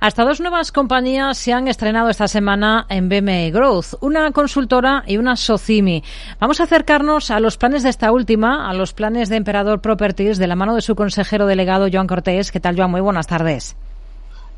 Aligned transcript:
Hasta 0.00 0.24
dos 0.24 0.40
nuevas 0.40 0.70
compañías 0.70 1.36
se 1.38 1.52
han 1.52 1.66
estrenado 1.66 2.08
esta 2.08 2.28
semana 2.28 2.86
en 2.88 3.08
BME 3.08 3.50
Growth, 3.50 3.94
una 4.00 4.30
consultora 4.30 5.02
y 5.08 5.16
una 5.16 5.34
Socimi. 5.34 6.04
Vamos 6.38 6.60
a 6.60 6.64
acercarnos 6.64 7.32
a 7.32 7.40
los 7.40 7.56
planes 7.56 7.82
de 7.82 7.88
esta 7.88 8.12
última, 8.12 8.70
a 8.70 8.74
los 8.74 8.92
planes 8.92 9.28
de 9.28 9.36
Emperador 9.36 9.80
Properties, 9.80 10.38
de 10.38 10.46
la 10.46 10.54
mano 10.54 10.76
de 10.76 10.82
su 10.82 10.94
consejero 10.94 11.46
delegado, 11.46 11.88
Joan 11.92 12.06
Cortés. 12.06 12.52
¿Qué 12.52 12.60
tal, 12.60 12.76
Joan? 12.76 12.92
Muy 12.92 13.00
buenas 13.00 13.26
tardes. 13.26 13.76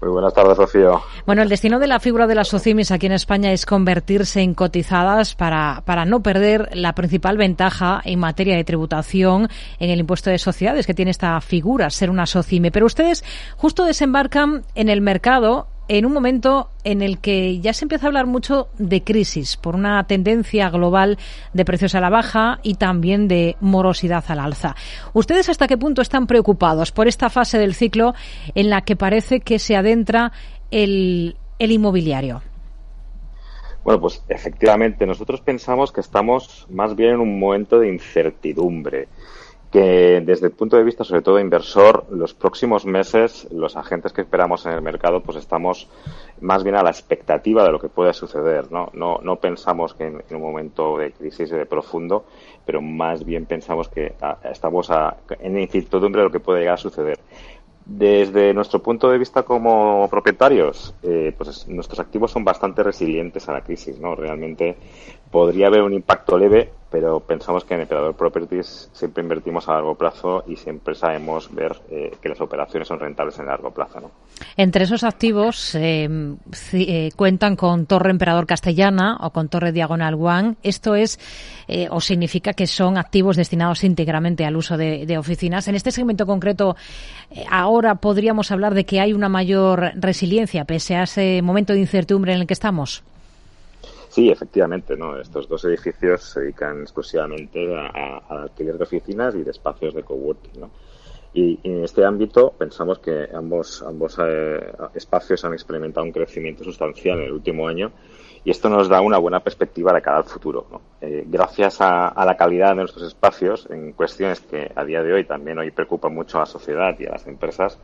Muy 0.00 0.10
buenas 0.10 0.32
tardes, 0.32 0.56
Rocío. 0.56 1.02
Bueno, 1.26 1.42
el 1.42 1.50
destino 1.50 1.78
de 1.78 1.86
la 1.86 2.00
figura 2.00 2.26
de 2.26 2.34
las 2.34 2.48
SOCIMIS 2.48 2.90
aquí 2.90 3.04
en 3.04 3.12
España 3.12 3.52
es 3.52 3.66
convertirse 3.66 4.40
en 4.40 4.54
cotizadas 4.54 5.34
para, 5.34 5.82
para 5.84 6.06
no 6.06 6.22
perder 6.22 6.70
la 6.72 6.94
principal 6.94 7.36
ventaja 7.36 8.00
en 8.04 8.18
materia 8.18 8.56
de 8.56 8.64
tributación 8.64 9.48
en 9.78 9.90
el 9.90 10.00
impuesto 10.00 10.30
de 10.30 10.38
sociedades 10.38 10.86
que 10.86 10.94
tiene 10.94 11.10
esta 11.10 11.38
figura, 11.42 11.90
ser 11.90 12.08
una 12.08 12.24
SOCIME. 12.24 12.70
Pero 12.70 12.86
ustedes 12.86 13.24
justo 13.56 13.84
desembarcan 13.84 14.62
en 14.74 14.88
el 14.88 15.02
mercado 15.02 15.66
en 15.90 16.06
un 16.06 16.12
momento 16.12 16.70
en 16.84 17.02
el 17.02 17.18
que 17.18 17.58
ya 17.58 17.72
se 17.72 17.84
empieza 17.84 18.06
a 18.06 18.10
hablar 18.10 18.26
mucho 18.26 18.68
de 18.78 19.02
crisis 19.02 19.56
por 19.56 19.74
una 19.74 20.04
tendencia 20.04 20.70
global 20.70 21.18
de 21.52 21.64
precios 21.64 21.96
a 21.96 22.00
la 22.00 22.10
baja 22.10 22.60
y 22.62 22.74
también 22.74 23.26
de 23.26 23.56
morosidad 23.60 24.22
al 24.28 24.38
alza. 24.38 24.76
¿Ustedes 25.14 25.48
hasta 25.48 25.66
qué 25.66 25.76
punto 25.76 26.00
están 26.00 26.28
preocupados 26.28 26.92
por 26.92 27.08
esta 27.08 27.28
fase 27.28 27.58
del 27.58 27.74
ciclo 27.74 28.14
en 28.54 28.70
la 28.70 28.82
que 28.82 28.94
parece 28.94 29.40
que 29.40 29.58
se 29.58 29.74
adentra 29.74 30.30
el, 30.70 31.36
el 31.58 31.72
inmobiliario? 31.72 32.40
Bueno, 33.82 34.00
pues 34.00 34.22
efectivamente, 34.28 35.04
nosotros 35.06 35.40
pensamos 35.40 35.90
que 35.90 36.02
estamos 36.02 36.68
más 36.70 36.94
bien 36.94 37.14
en 37.14 37.20
un 37.20 37.40
momento 37.40 37.80
de 37.80 37.88
incertidumbre 37.88 39.08
que 39.70 40.20
desde 40.24 40.46
el 40.46 40.52
punto 40.52 40.76
de 40.76 40.82
vista, 40.82 41.04
sobre 41.04 41.22
todo 41.22 41.38
inversor, 41.38 42.06
los 42.10 42.34
próximos 42.34 42.84
meses, 42.84 43.46
los 43.52 43.76
agentes 43.76 44.12
que 44.12 44.22
esperamos 44.22 44.66
en 44.66 44.72
el 44.72 44.82
mercado, 44.82 45.22
pues 45.22 45.36
estamos 45.36 45.88
más 46.40 46.64
bien 46.64 46.74
a 46.74 46.82
la 46.82 46.90
expectativa 46.90 47.62
de 47.62 47.70
lo 47.70 47.78
que 47.78 47.88
puede 47.88 48.12
suceder, 48.12 48.72
¿no? 48.72 48.90
No, 48.94 49.20
no 49.22 49.36
pensamos 49.36 49.94
que 49.94 50.06
en, 50.06 50.22
un 50.30 50.40
momento 50.40 50.98
de 50.98 51.12
crisis 51.12 51.50
de 51.50 51.66
profundo, 51.66 52.24
pero 52.66 52.82
más 52.82 53.24
bien 53.24 53.46
pensamos 53.46 53.88
que 53.88 54.14
ah, 54.20 54.38
estamos 54.50 54.90
a, 54.90 55.18
en 55.38 55.58
incertidumbre 55.60 56.22
de 56.22 56.26
lo 56.26 56.32
que 56.32 56.40
puede 56.40 56.60
llegar 56.60 56.74
a 56.74 56.78
suceder. 56.78 57.20
Desde 57.86 58.52
nuestro 58.54 58.80
punto 58.80 59.10
de 59.10 59.18
vista 59.18 59.42
como 59.42 60.06
propietarios, 60.10 60.94
eh, 61.02 61.32
pues 61.36 61.66
nuestros 61.68 61.98
activos 61.98 62.30
son 62.30 62.44
bastante 62.44 62.82
resilientes 62.82 63.48
a 63.48 63.52
la 63.52 63.62
crisis, 63.62 63.98
¿no? 63.98 64.14
Realmente 64.14 64.76
podría 65.30 65.68
haber 65.68 65.82
un 65.82 65.94
impacto 65.94 66.36
leve, 66.36 66.70
pero 66.90 67.20
pensamos 67.20 67.64
que 67.64 67.74
en 67.74 67.82
Emperador 67.82 68.16
Properties 68.16 68.90
siempre 68.92 69.22
invertimos 69.22 69.68
a 69.68 69.74
largo 69.74 69.94
plazo 69.94 70.42
y 70.48 70.56
siempre 70.56 70.96
sabemos 70.96 71.54
ver 71.54 71.76
eh, 71.88 72.16
que 72.20 72.28
las 72.28 72.40
operaciones 72.40 72.88
son 72.88 72.98
rentables 72.98 73.38
en 73.38 73.46
largo 73.46 73.70
plazo. 73.70 74.00
¿no? 74.00 74.10
Entre 74.56 74.84
esos 74.84 75.04
activos 75.04 75.76
eh, 75.76 76.08
eh, 76.72 77.10
cuentan 77.14 77.54
con 77.54 77.86
Torre 77.86 78.10
Emperador 78.10 78.46
Castellana 78.46 79.18
o 79.20 79.30
con 79.30 79.48
Torre 79.48 79.70
Diagonal 79.70 80.14
One. 80.14 80.56
Esto 80.62 80.94
es 80.94 81.18
o 81.90 82.00
significa 82.00 82.52
que 82.52 82.66
son 82.66 82.98
activos 82.98 83.36
destinados 83.36 83.84
íntegramente 83.84 84.44
al 84.44 84.56
uso 84.56 84.76
de, 84.76 85.06
de 85.06 85.18
oficinas. 85.18 85.68
En 85.68 85.76
este 85.76 85.92
segmento 85.92 86.26
concreto, 86.26 86.74
ahora 87.48 87.94
podríamos 87.94 88.50
hablar 88.50 88.74
de 88.74 88.84
que 88.84 88.98
hay 88.98 89.12
una 89.12 89.28
mayor 89.28 89.92
resiliencia 89.94 90.64
pese 90.64 90.96
a 90.96 91.04
ese 91.04 91.42
momento 91.42 91.72
de 91.72 91.78
incertidumbre 91.78 92.32
en 92.32 92.40
el 92.40 92.48
que 92.48 92.54
estamos. 92.54 93.04
Sí, 94.10 94.28
efectivamente, 94.28 94.96
¿no? 94.96 95.16
Estos 95.20 95.48
dos 95.48 95.64
edificios 95.66 96.24
se 96.24 96.40
dedican 96.40 96.80
exclusivamente 96.82 97.72
al 97.72 98.38
alquiler 98.38 98.76
de 98.76 98.82
oficinas 98.82 99.36
y 99.36 99.44
de 99.44 99.52
espacios 99.52 99.94
de 99.94 100.02
coworking, 100.02 100.60
¿no? 100.60 100.70
Y, 101.32 101.60
en 101.62 101.84
este 101.84 102.04
ámbito 102.04 102.52
pensamos 102.58 102.98
que 102.98 103.28
ambos, 103.32 103.82
ambos 103.82 104.18
eh, 104.20 104.72
espacios 104.94 105.44
han 105.44 105.52
experimentado 105.52 106.04
un 106.04 106.10
crecimiento 106.10 106.64
sustancial 106.64 107.20
en 107.20 107.26
el 107.26 107.32
último 107.32 107.68
año 107.68 107.92
y 108.44 108.50
esto 108.50 108.68
nos 108.68 108.88
da 108.88 109.00
una 109.00 109.18
buena 109.18 109.38
perspectiva 109.38 109.92
de 109.92 110.02
cara 110.02 110.16
al 110.18 110.24
futuro. 110.24 110.66
Eh, 111.00 111.22
gracias 111.28 111.80
a, 111.80 112.12
la 112.24 112.36
calidad 112.36 112.70
de 112.70 112.76
nuestros 112.76 113.06
espacios, 113.06 113.68
en 113.70 113.92
cuestiones 113.92 114.40
que 114.40 114.72
a 114.74 114.84
día 114.84 115.04
de 115.04 115.12
hoy 115.12 115.24
también 115.24 115.56
hoy 115.58 115.70
preocupan 115.70 116.12
mucho 116.12 116.38
a 116.38 116.40
la 116.40 116.46
sociedad 116.46 116.98
y 116.98 117.06
a 117.06 117.10
las 117.10 117.28
empresas, 117.28 117.78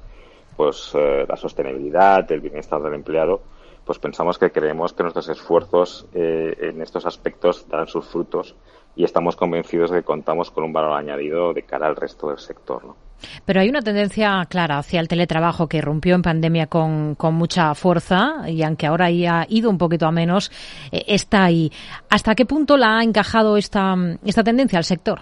pues 0.57 0.91
eh, 0.95 1.25
la 1.29 1.37
sostenibilidad, 1.37 2.31
el 2.33 2.41
bienestar 2.41 2.83
del 2.83 2.95
empleado, 2.95 3.43
pues 3.87 4.01
pensamos 4.01 4.37
que 4.37 4.51
creemos 4.51 4.93
que 4.93 5.05
nuestros 5.05 5.29
esfuerzos 5.29 6.07
eh, 6.13 6.57
en 6.61 6.83
estos 6.83 7.07
aspectos 7.07 7.69
darán 7.69 7.87
sus 7.87 8.05
frutos 8.05 8.57
y 8.97 9.05
estamos 9.05 9.37
convencidos 9.37 9.91
de 9.91 9.99
que 9.99 10.05
contamos 10.05 10.51
con 10.51 10.65
un 10.65 10.73
valor 10.73 10.95
añadido 10.95 11.53
de 11.53 11.63
cara 11.63 11.87
al 11.87 11.95
resto 11.95 12.29
del 12.29 12.39
sector. 12.39 12.85
¿no? 12.85 12.97
Pero 13.45 13.61
hay 13.61 13.69
una 13.69 13.83
tendencia 13.83 14.45
clara 14.51 14.79
hacia 14.79 14.99
el 14.99 15.07
teletrabajo 15.07 15.69
que 15.69 15.81
rompió 15.81 16.17
en 16.17 16.23
pandemia 16.23 16.67
con, 16.67 17.15
con 17.15 17.35
mucha 17.35 17.75
fuerza 17.77 18.49
y 18.49 18.65
aunque 18.65 18.89
ahora 18.89 19.07
ha 19.07 19.47
ido 19.49 19.71
un 19.71 19.79
poquito 19.79 20.07
a 20.07 20.11
menos, 20.11 20.51
eh, 20.91 21.05
está 21.07 21.45
ahí. 21.45 21.71
¿Hasta 22.11 22.35
qué 22.35 22.45
punto 22.45 22.77
la 22.77 22.99
ha 22.99 23.05
encajado 23.05 23.57
esta, 23.57 23.95
esta 24.25 24.43
tendencia 24.43 24.79
al 24.79 24.85
sector? 24.85 25.21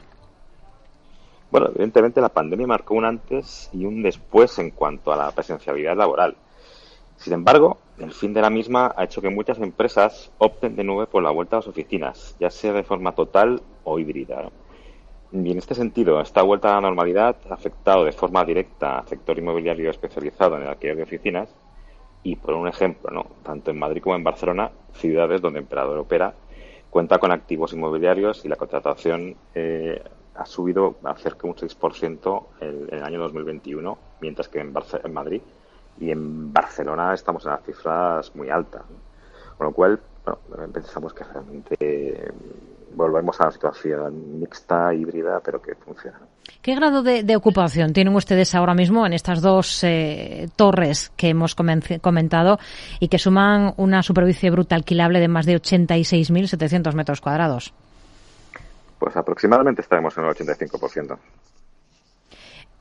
Bueno, 1.50 1.68
evidentemente 1.68 2.20
la 2.22 2.30
pandemia 2.30 2.66
marcó 2.66 2.94
un 2.94 3.04
antes 3.04 3.68
y 3.74 3.84
un 3.84 4.02
después 4.02 4.58
en 4.58 4.70
cuanto 4.70 5.12
a 5.12 5.16
la 5.16 5.30
presencialidad 5.32 5.96
laboral. 5.96 6.34
Sin 7.16 7.34
embargo, 7.34 7.78
el 7.98 8.12
fin 8.12 8.34
de 8.34 8.40
la 8.40 8.50
misma 8.50 8.92
ha 8.96 9.04
hecho 9.04 9.20
que 9.20 9.30
muchas 9.30 9.58
empresas 9.60 10.32
opten 10.38 10.74
de 10.76 10.84
nuevo 10.84 11.06
por 11.06 11.22
la 11.22 11.30
vuelta 11.30 11.56
a 11.56 11.58
las 11.60 11.68
oficinas, 11.68 12.36
ya 12.40 12.50
sea 12.50 12.72
de 12.72 12.82
forma 12.82 13.14
total 13.14 13.62
o 13.84 13.98
híbrida. 13.98 14.50
Y 15.32 15.50
en 15.50 15.58
este 15.58 15.74
sentido, 15.74 16.20
esta 16.20 16.42
vuelta 16.42 16.70
a 16.70 16.74
la 16.74 16.80
normalidad 16.80 17.36
ha 17.50 17.54
afectado 17.54 18.04
de 18.04 18.12
forma 18.12 18.44
directa 18.44 18.98
al 18.98 19.08
sector 19.08 19.38
inmobiliario 19.38 19.90
especializado 19.90 20.56
en 20.56 20.62
el 20.62 20.68
alquiler 20.68 20.96
de 20.96 21.02
oficinas 21.02 21.54
y, 22.22 22.36
por 22.36 22.54
un 22.54 22.68
ejemplo, 22.68 23.10
¿no? 23.10 23.26
tanto 23.42 23.70
en 23.70 23.78
Madrid 23.78 24.02
como 24.02 24.16
en 24.16 24.24
Barcelona, 24.24 24.70
ciudades 24.94 25.40
donde 25.40 25.60
Emperador 25.60 25.98
opera, 25.98 26.34
cuenta 26.90 27.18
con 27.18 27.32
activos 27.32 27.72
inmobiliarios 27.72 28.44
y 28.44 28.48
la 28.48 28.56
contratación 28.56 29.36
eh, 29.54 30.02
ha 30.34 30.46
subido 30.46 30.96
a 31.04 31.14
cerca 31.16 31.42
de 31.42 31.48
un 31.48 31.54
6% 31.56 32.44
en, 32.60 32.88
el 32.92 33.02
año 33.02 33.18
2021, 33.20 33.98
mientras 34.20 34.48
que 34.48 34.60
en, 34.60 34.72
en 35.04 35.12
Madrid 35.12 35.42
y 35.98 36.10
en 36.10 36.52
Barcelona 36.52 37.14
estamos 37.14 37.44
en 37.44 37.52
las 37.52 37.64
cifras 37.64 38.34
muy 38.34 38.50
altas. 38.50 38.82
Con 39.56 39.68
lo 39.68 39.72
cual, 39.72 40.00
pensamos 40.72 41.14
que 41.14 41.24
realmente 41.24 42.32
volvemos 42.94 43.40
a 43.40 43.44
una 43.44 43.52
situación 43.52 44.40
mixta, 44.40 44.94
híbrida, 44.94 45.40
pero 45.40 45.60
que 45.60 45.74
funciona. 45.74 46.18
¿Qué 46.62 46.74
grado 46.74 47.02
de, 47.02 47.36
ocupación 47.36 47.92
tienen 47.92 48.14
ustedes 48.14 48.54
ahora 48.54 48.74
mismo 48.74 49.06
en 49.06 49.12
estas 49.12 49.42
dos 49.42 49.84
eh, 49.84 50.48
torres 50.56 51.12
que 51.16 51.28
hemos 51.28 51.54
comentado 51.54 52.58
y 53.00 53.08
que 53.08 53.18
suman 53.18 53.74
una 53.76 54.02
superficie 54.02 54.50
bruta 54.50 54.74
alquilable 54.74 55.20
de 55.20 55.28
más 55.28 55.46
de 55.46 55.56
86.700 55.56 56.94
metros 56.94 57.20
cuadrados? 57.20 57.74
Pues 58.98 59.16
aproximadamente 59.16 59.82
estaremos 59.82 60.16
en 60.16 60.24
el 60.24 60.30
85%. 60.30 61.18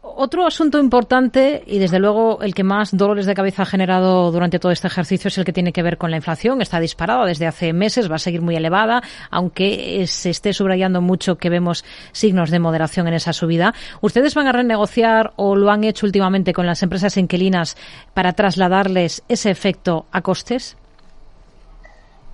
Otro 0.06 0.46
asunto 0.46 0.80
importante 0.80 1.64
y 1.66 1.80
desde 1.80 1.98
luego 1.98 2.42
el 2.42 2.54
que 2.54 2.66
más 2.66 2.96
dolores 2.96 3.26
de 3.26 3.34
cabeza 3.34 3.62
ha 3.62 3.66
generado 3.66 4.34
durante 4.34 4.60
todo 4.60 4.74
este 4.74 4.88
ejercicio 4.88 5.30
es 5.30 5.38
el 5.38 5.46
que 5.46 5.54
tiene 5.54 5.72
que 5.72 5.82
ver 5.82 5.98
con 5.98 6.12
la 6.12 6.18
inflación. 6.18 6.62
Está 6.62 6.82
disparada 6.82 7.26
desde 7.26 7.48
hace 7.48 7.72
meses, 7.72 8.12
va 8.12 8.16
a 8.16 8.20
seguir 8.20 8.42
muy 8.42 8.58
elevada, 8.58 9.02
aunque 9.32 10.06
se 10.08 10.30
esté 10.30 10.52
subrayando 10.52 11.00
mucho 11.00 11.38
que 11.38 11.50
vemos 11.50 11.86
signos 12.12 12.52
de 12.52 12.60
moderación 12.60 13.08
en 13.08 13.14
esa 13.14 13.32
subida. 13.32 13.74
¿Ustedes 14.02 14.36
van 14.36 14.48
a 14.48 14.52
renegociar 14.52 15.32
o 15.38 15.56
lo 15.56 15.72
han 15.72 15.86
hecho 15.86 16.06
últimamente 16.06 16.52
con 16.52 16.66
las 16.66 16.84
empresas 16.84 17.16
inquilinas 17.16 17.78
para 18.14 18.34
trasladarles 18.34 19.24
ese 19.30 19.52
efecto 19.52 20.06
a 20.12 20.22
costes? 20.22 20.76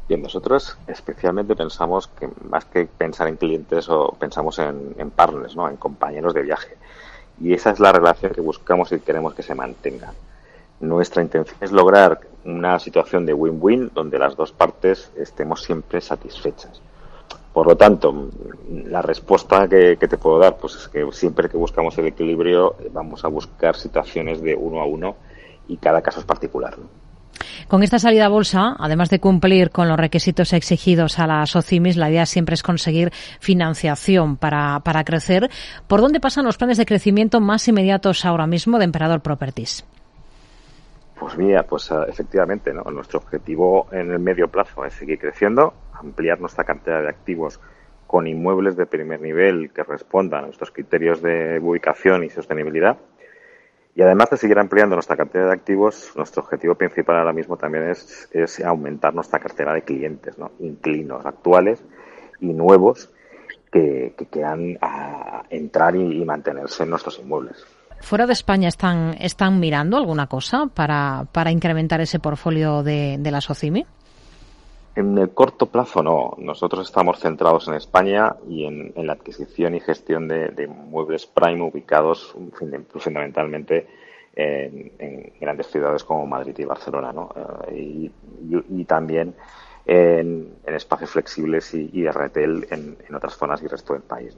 Bien, 0.08 0.24
nosotros 0.24 0.76
especialmente 0.88 1.56
pensamos 1.56 2.08
que 2.08 2.28
más 2.50 2.66
que 2.66 2.88
pensar 2.88 3.28
en 3.28 3.36
clientes 3.36 3.88
o 3.90 4.18
pensamos 4.20 4.58
en, 4.58 4.96
en 4.98 5.12
partners, 5.12 5.56
¿no? 5.56 5.70
en 5.70 5.78
compañeros 5.78 6.34
de 6.34 6.42
viaje 6.42 6.80
y 7.42 7.54
esa 7.54 7.72
es 7.72 7.80
la 7.80 7.92
relación 7.92 8.34
que 8.34 8.42
buscamos 8.42 8.92
y 8.92 9.00
queremos 9.00 9.34
que 9.34 9.44
se 9.44 9.56
mantenga. 9.56 10.14
Nuestra 10.80 11.22
intención 11.22 11.58
es 11.62 11.72
lograr 11.72 12.20
una 12.46 12.80
situación 12.80 13.26
de 13.26 13.34
win-win 13.34 13.92
donde 13.94 14.18
las 14.18 14.36
dos 14.36 14.52
partes 14.52 15.12
estemos 15.18 15.62
siempre 15.62 16.00
satisfechas. 16.02 16.82
Por 17.54 17.68
lo 17.68 17.76
tanto, 17.76 18.30
la 18.70 19.02
respuesta 19.02 19.68
que, 19.68 19.98
te 19.98 20.18
puedo 20.18 20.40
dar 20.40 20.58
pues 20.58 20.76
es 20.76 20.88
que 20.88 21.06
siempre 21.12 21.50
que 21.50 21.58
buscamos 21.58 21.98
el 21.98 22.08
equilibrio 22.08 22.76
vamos 22.92 23.26
a 23.26 23.28
buscar 23.28 23.76
situaciones 23.76 24.42
de 24.42 24.56
uno 24.56 24.82
a 24.82 24.86
uno 24.86 25.16
y 25.68 25.78
cada 25.78 26.02
caso 26.02 26.20
es 26.20 26.26
particular. 26.26 26.78
Con 27.68 27.84
esta 27.84 28.00
salida 28.00 28.26
a 28.26 28.30
bolsa, 28.30 28.76
además 28.80 29.10
de 29.10 29.20
cumplir 29.20 29.72
con 29.72 29.88
los 29.88 29.98
requisitos 29.98 30.54
exigidos 30.54 31.20
a 31.20 31.28
las 31.28 31.56
OCIMIS, 31.56 31.98
la 31.98 32.10
idea 32.10 32.26
siempre 32.26 32.54
es 32.56 32.64
conseguir 32.64 33.12
financiación 33.40 34.38
para, 34.38 34.80
para 34.82 35.04
crecer. 35.04 35.50
¿Por 35.88 36.02
dónde 36.02 36.20
pasan 36.20 36.46
los 36.46 36.58
planes 36.58 36.78
de 36.78 36.86
crecimiento 36.86 37.40
más 37.40 37.68
inmediatos 37.68 38.26
ahora 38.26 38.48
mismo 38.48 38.78
de 38.78 38.86
Emperador 38.86 39.22
Properties? 39.22 39.86
Pues 41.20 41.38
mira, 41.38 41.64
pues 41.64 41.92
ah, 41.92 42.06
efectivamente, 42.08 42.74
¿no? 42.74 42.84
nuestro 42.84 43.20
objetivo 43.20 43.88
en 43.92 44.12
el 44.12 44.20
medio 44.20 44.48
plazo 44.48 44.86
es 44.86 44.94
seguir 44.94 45.20
creciendo, 45.20 45.74
ampliar 45.94 46.40
nuestra 46.40 46.64
cantidad 46.64 47.02
de 47.02 47.10
activos 47.10 47.60
con 48.08 48.26
inmuebles 48.26 48.78
de 48.78 48.86
primer 48.86 49.22
nivel 49.22 49.72
que 49.72 49.84
respondan 49.84 50.44
a 50.44 50.46
nuestros 50.48 50.72
criterios 50.72 51.22
de 51.22 51.60
ubicación 51.62 52.24
y 52.24 52.30
sostenibilidad 52.30 52.98
Y 54.00 54.02
además 54.02 54.30
de 54.30 54.38
seguir 54.38 54.58
ampliando 54.58 54.96
nuestra 54.96 55.18
cartera 55.18 55.48
de 55.48 55.52
activos, 55.52 56.14
nuestro 56.16 56.42
objetivo 56.42 56.74
principal 56.74 57.18
ahora 57.18 57.34
mismo 57.34 57.58
también 57.58 57.90
es, 57.90 58.30
es 58.32 58.62
aumentar 58.62 59.14
nuestra 59.14 59.40
cartera 59.40 59.74
de 59.74 59.82
clientes, 59.82 60.38
¿no? 60.38 60.52
Inquilinos 60.62 61.26
actuales 61.26 61.84
y 62.40 62.54
nuevos 62.54 63.10
que, 63.70 64.14
que 64.18 64.26
quieran 64.28 64.78
a, 64.80 65.44
entrar 65.50 65.98
y, 65.98 66.22
y, 66.22 66.24
mantenerse 66.24 66.84
en 66.84 66.92
nuestros 66.92 67.20
inmuebles. 67.20 67.58
¿Fuera 68.00 68.26
de 68.26 68.32
España 68.32 68.70
están, 68.70 69.18
están 69.20 69.60
mirando 69.60 69.98
alguna 69.98 70.28
cosa 70.28 70.68
para, 70.74 71.26
para 71.34 71.52
incrementar 71.52 72.00
ese 72.00 72.20
portfolio 72.20 72.84
de, 72.84 73.18
de 73.20 73.32
la 73.32 73.42
SOCIMI? 73.42 73.86
En 75.00 75.18
el 75.18 75.30
corto 75.30 75.68
plazo 75.68 76.04
no. 76.04 76.34
Nosotros 76.40 76.86
estamos 76.86 77.20
centrados 77.20 77.70
en 77.70 77.76
España 77.76 78.36
y 78.50 78.66
en, 78.66 78.92
la 78.98 79.14
adquisición 79.14 79.74
y 79.74 79.80
gestión 79.80 80.28
de, 80.28 80.50
de 80.50 80.68
muebles 80.68 81.26
prime 81.26 81.62
ubicados 81.62 82.36
fundamentalmente 82.92 83.88
en, 84.36 85.32
grandes 85.40 85.68
ciudades 85.68 86.04
como 86.04 86.28
Madrid 86.28 86.54
y 86.58 86.66
Barcelona, 86.66 87.14
¿no? 87.14 87.30
Uh, 87.34 87.74
y, 87.74 88.84
también 88.84 89.36
en, 89.86 90.56
espacios 90.66 91.12
flexibles 91.12 91.74
y, 91.74 92.02
de 92.02 92.12
retail 92.12 92.68
en, 92.70 93.16
otras 93.16 93.38
zonas 93.38 93.64
y 93.64 93.68
resto 93.68 93.94
del 93.94 94.02
país. 94.02 94.36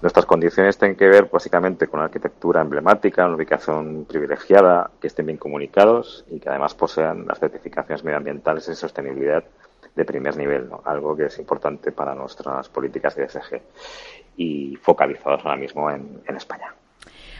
Nuestras 0.00 0.24
condiciones 0.24 0.78
tienen 0.78 0.96
que 0.96 1.06
ver 1.06 1.28
básicamente 1.30 1.86
con 1.86 2.00
una 2.00 2.06
arquitectura 2.06 2.62
emblemática, 2.62 3.26
una 3.26 3.36
ubicación 3.36 4.06
privilegiada, 4.08 4.90
que 5.02 5.08
estén 5.08 5.26
bien 5.26 5.36
comunicados 5.36 6.24
y 6.30 6.40
que 6.40 6.48
además 6.48 6.74
posean 6.74 7.26
las 7.26 7.38
certificaciones 7.38 8.02
medioambientales 8.02 8.66
y 8.70 8.74
sostenibilidad 8.74 9.44
de 9.94 10.04
primer 10.04 10.36
nivel, 10.36 10.70
algo 10.84 11.16
que 11.16 11.26
es 11.26 11.38
importante 11.38 11.92
para 11.92 12.14
nuestras 12.14 12.68
políticas 12.68 13.14
de 13.16 13.24
ESG 13.24 13.60
y 14.36 14.76
focalizados 14.76 15.44
ahora 15.44 15.56
mismo 15.56 15.90
en, 15.90 16.22
en 16.26 16.36
España. 16.36 16.74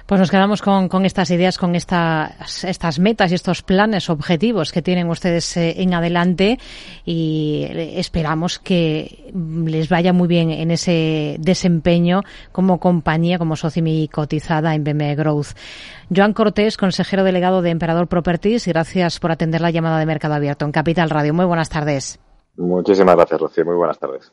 Pues 0.06 0.20
nos 0.20 0.30
quedamos 0.30 0.62
con, 0.62 0.88
con 0.88 1.04
estas 1.04 1.30
ideas, 1.30 1.58
con 1.58 1.74
estas, 1.74 2.64
estas 2.64 2.98
metas 2.98 3.30
y 3.30 3.34
estos 3.34 3.62
planes, 3.62 4.10
objetivos 4.10 4.72
que 4.72 4.82
tienen 4.82 5.08
ustedes 5.08 5.56
eh, 5.56 5.80
en 5.80 5.94
adelante 5.94 6.58
y 7.04 7.66
esperamos 7.70 8.58
que 8.58 9.32
les 9.32 9.88
vaya 9.88 10.12
muy 10.12 10.28
bien 10.28 10.50
en 10.50 10.70
ese 10.70 11.36
desempeño 11.38 12.22
como 12.50 12.80
compañía, 12.80 13.38
como 13.38 13.56
Socimi 13.56 14.08
cotizada 14.08 14.74
en 14.74 14.84
BME 14.84 15.14
Growth. 15.14 15.56
Joan 16.14 16.32
Cortés, 16.32 16.76
consejero 16.76 17.24
delegado 17.24 17.62
de 17.62 17.70
Emperador 17.70 18.08
Properties, 18.08 18.66
gracias 18.66 19.20
por 19.20 19.30
atender 19.30 19.60
la 19.60 19.70
llamada 19.70 19.98
de 19.98 20.06
Mercado 20.06 20.34
Abierto 20.34 20.64
en 20.64 20.72
Capital 20.72 21.10
Radio. 21.10 21.32
Muy 21.32 21.46
buenas 21.46 21.68
tardes. 21.68 22.18
Muchísimas 22.56 23.14
gracias, 23.16 23.40
Rocío. 23.40 23.64
Muy 23.66 23.76
buenas 23.76 23.98
tardes. 23.98 24.32